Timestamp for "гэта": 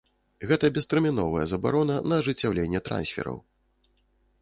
0.51-0.69